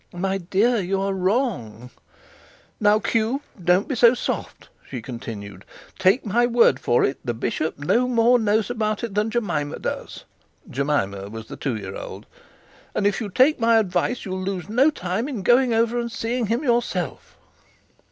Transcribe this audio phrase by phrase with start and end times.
[0.11, 1.91] 'My dear, you're wrong'
[2.79, 5.63] 'Now, Q, don't be so soft,' she continued.
[5.99, 10.23] 'Take my word for it, the bishop knows no more about it than Jemima does.'
[10.67, 12.25] Jemima was the two year old.
[12.95, 16.47] 'And if you'll take my advice, you'll lose no time in going over and seeing
[16.47, 17.37] him yourself.'